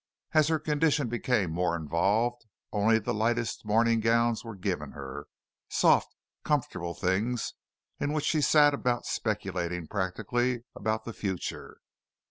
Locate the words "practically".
9.85-10.63